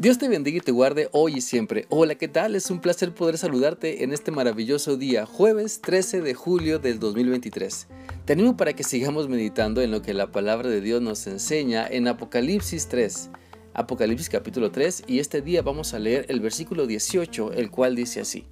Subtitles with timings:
[0.00, 1.84] Dios te bendiga y te guarde hoy y siempre.
[1.90, 2.54] Hola, ¿qué tal?
[2.54, 7.86] Es un placer poder saludarte en este maravilloso día, jueves 13 de julio del 2023.
[8.24, 11.86] Te animo para que sigamos meditando en lo que la palabra de Dios nos enseña
[11.86, 13.28] en Apocalipsis 3.
[13.74, 18.22] Apocalipsis capítulo 3 y este día vamos a leer el versículo 18, el cual dice
[18.22, 18.46] así.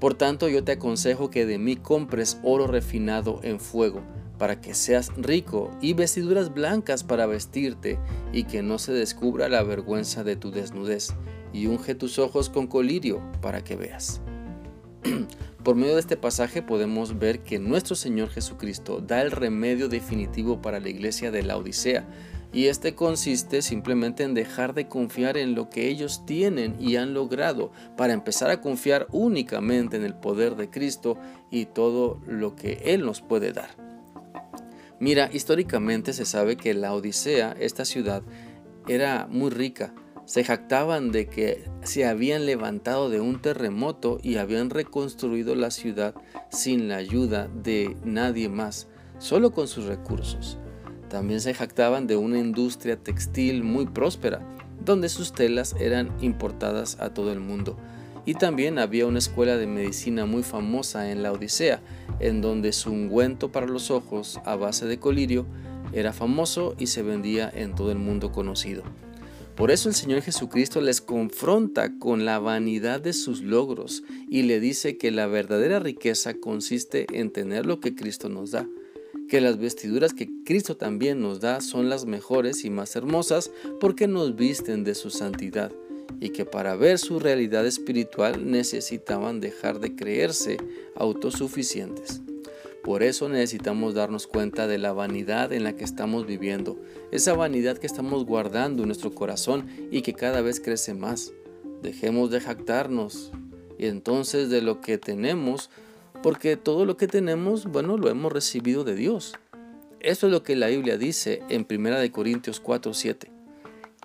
[0.00, 4.02] Por tanto yo te aconsejo que de mí compres oro refinado en fuego
[4.40, 7.98] para que seas rico y vestiduras blancas para vestirte
[8.32, 11.12] y que no se descubra la vergüenza de tu desnudez
[11.52, 14.22] y unge tus ojos con colirio para que veas.
[15.62, 20.62] Por medio de este pasaje podemos ver que nuestro Señor Jesucristo da el remedio definitivo
[20.62, 22.08] para la iglesia de la Odisea,
[22.50, 27.12] y este consiste simplemente en dejar de confiar en lo que ellos tienen y han
[27.12, 31.18] logrado para empezar a confiar únicamente en el poder de Cristo
[31.50, 33.89] y todo lo que Él nos puede dar.
[35.00, 38.22] Mira, históricamente se sabe que la Odisea, esta ciudad,
[38.86, 39.94] era muy rica.
[40.26, 46.14] Se jactaban de que se habían levantado de un terremoto y habían reconstruido la ciudad
[46.50, 48.88] sin la ayuda de nadie más,
[49.18, 50.58] solo con sus recursos.
[51.08, 54.46] También se jactaban de una industria textil muy próspera,
[54.84, 57.78] donde sus telas eran importadas a todo el mundo.
[58.26, 61.80] Y también había una escuela de medicina muy famosa en la Odisea,
[62.20, 65.46] en donde su ungüento para los ojos a base de colirio
[65.92, 68.82] era famoso y se vendía en todo el mundo conocido.
[69.56, 74.60] Por eso el Señor Jesucristo les confronta con la vanidad de sus logros y le
[74.60, 78.66] dice que la verdadera riqueza consiste en tener lo que Cristo nos da,
[79.28, 84.06] que las vestiduras que Cristo también nos da son las mejores y más hermosas porque
[84.06, 85.72] nos visten de su santidad
[86.18, 90.56] y que para ver su realidad espiritual necesitaban dejar de creerse
[90.96, 92.22] autosuficientes.
[92.82, 96.78] Por eso necesitamos darnos cuenta de la vanidad en la que estamos viviendo,
[97.12, 101.32] esa vanidad que estamos guardando en nuestro corazón y que cada vez crece más.
[101.82, 103.32] Dejemos de jactarnos
[103.78, 105.70] y entonces de lo que tenemos,
[106.22, 109.34] porque todo lo que tenemos, bueno, lo hemos recibido de Dios.
[110.00, 113.39] Eso es lo que la Biblia dice en 1 Corintios 4, 7.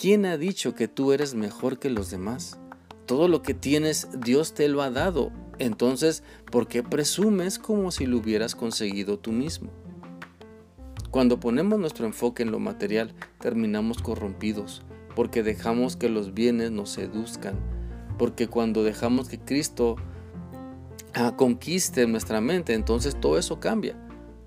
[0.00, 2.56] ¿Quién ha dicho que tú eres mejor que los demás?
[3.04, 5.32] Todo lo que tienes Dios te lo ha dado.
[5.58, 6.22] Entonces,
[6.52, 9.72] ¿por qué presumes como si lo hubieras conseguido tú mismo?
[11.10, 14.82] Cuando ponemos nuestro enfoque en lo material, terminamos corrompidos,
[15.16, 17.56] porque dejamos que los bienes nos seduzcan,
[18.18, 19.96] porque cuando dejamos que Cristo
[21.12, 23.96] ah, conquiste nuestra mente, entonces todo eso cambia.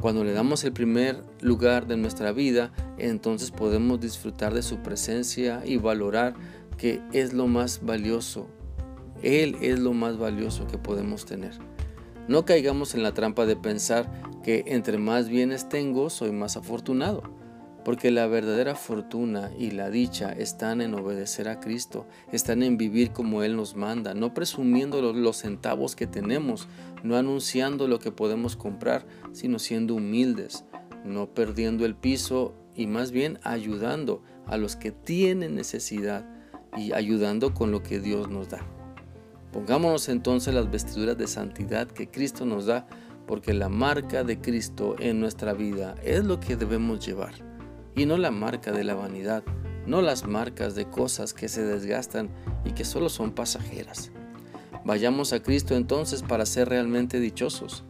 [0.00, 5.62] Cuando le damos el primer lugar de nuestra vida, entonces podemos disfrutar de su presencia
[5.64, 6.34] y valorar
[6.76, 8.46] que es lo más valioso.
[9.22, 11.52] Él es lo más valioso que podemos tener.
[12.28, 14.08] No caigamos en la trampa de pensar
[14.44, 17.22] que entre más bienes tengo, soy más afortunado
[17.84, 23.12] porque la verdadera fortuna y la dicha están en obedecer a Cristo, están en vivir
[23.12, 26.68] como Él nos manda, no presumiendo los centavos que tenemos,
[27.02, 30.64] no anunciando lo que podemos comprar, sino siendo humildes,
[31.04, 36.28] no perdiendo el piso y más bien ayudando a los que tienen necesidad
[36.76, 38.60] y ayudando con lo que Dios nos da.
[39.52, 42.86] Pongámonos entonces las vestiduras de santidad que Cristo nos da,
[43.26, 47.47] porque la marca de Cristo en nuestra vida es lo que debemos llevar
[47.98, 49.42] y no la marca de la vanidad,
[49.86, 52.30] no las marcas de cosas que se desgastan
[52.64, 54.12] y que solo son pasajeras.
[54.84, 57.82] Vayamos a Cristo entonces para ser realmente dichosos.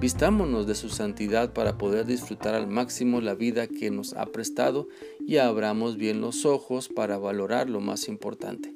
[0.00, 4.86] Vistámonos de su santidad para poder disfrutar al máximo la vida que nos ha prestado
[5.26, 8.72] y abramos bien los ojos para valorar lo más importante.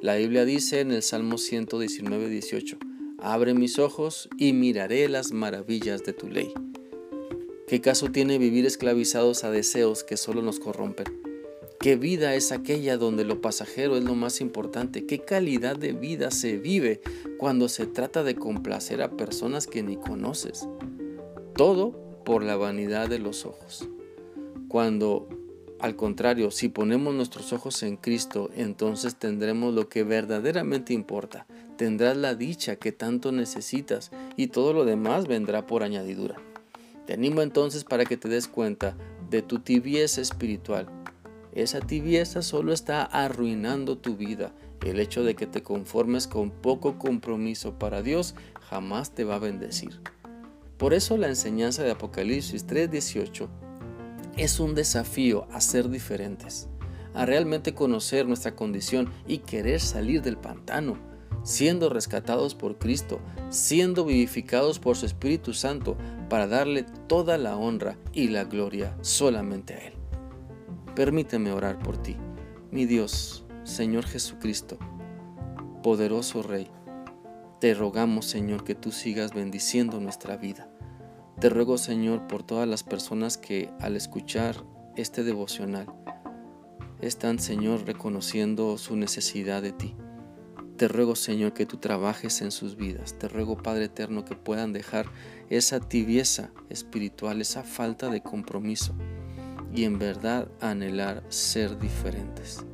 [0.00, 2.78] La Biblia dice en el Salmo 119, 18,
[3.18, 6.54] Abre mis ojos y miraré las maravillas de tu ley.
[7.66, 11.06] ¿Qué caso tiene vivir esclavizados a deseos que solo nos corrompen?
[11.78, 15.06] ¿Qué vida es aquella donde lo pasajero es lo más importante?
[15.06, 17.00] ¿Qué calidad de vida se vive
[17.38, 20.68] cuando se trata de complacer a personas que ni conoces?
[21.56, 21.92] Todo
[22.24, 23.88] por la vanidad de los ojos.
[24.68, 25.28] Cuando,
[25.80, 31.46] al contrario, si ponemos nuestros ojos en Cristo, entonces tendremos lo que verdaderamente importa.
[31.76, 36.36] Tendrás la dicha que tanto necesitas y todo lo demás vendrá por añadidura.
[37.06, 38.96] Te animo entonces para que te des cuenta
[39.28, 40.86] de tu tibieza espiritual.
[41.52, 44.52] Esa tibieza solo está arruinando tu vida.
[44.84, 48.34] El hecho de que te conformes con poco compromiso para Dios
[48.68, 50.00] jamás te va a bendecir.
[50.78, 53.48] Por eso la enseñanza de Apocalipsis 3:18
[54.36, 56.68] es un desafío a ser diferentes,
[57.14, 61.11] a realmente conocer nuestra condición y querer salir del pantano
[61.42, 65.96] siendo rescatados por Cristo, siendo vivificados por su Espíritu Santo,
[66.28, 69.94] para darle toda la honra y la gloria solamente a Él.
[70.94, 72.16] Permíteme orar por ti.
[72.70, 74.78] Mi Dios, Señor Jesucristo,
[75.82, 76.68] poderoso Rey,
[77.60, 80.68] te rogamos, Señor, que tú sigas bendiciendo nuestra vida.
[81.38, 84.56] Te ruego, Señor, por todas las personas que al escuchar
[84.96, 85.86] este devocional
[87.00, 89.96] están, Señor, reconociendo su necesidad de ti.
[90.82, 93.16] Te ruego, Señor, que tú trabajes en sus vidas.
[93.16, 95.06] Te ruego, Padre Eterno, que puedan dejar
[95.48, 98.92] esa tibieza espiritual, esa falta de compromiso
[99.72, 102.66] y en verdad anhelar ser diferentes.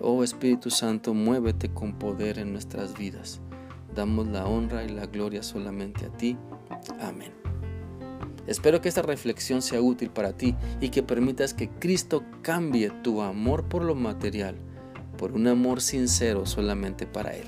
[0.00, 3.40] Oh Espíritu Santo, muévete con poder en nuestras vidas.
[3.94, 6.36] Damos la honra y la gloria solamente a ti.
[6.98, 7.30] Amén.
[8.48, 13.22] Espero que esta reflexión sea útil para ti y que permitas que Cristo cambie tu
[13.22, 14.56] amor por lo material
[15.16, 17.46] por un amor sincero solamente para Él.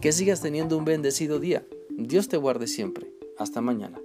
[0.00, 1.66] Que sigas teniendo un bendecido día.
[1.90, 3.12] Dios te guarde siempre.
[3.38, 4.00] Hasta mañana.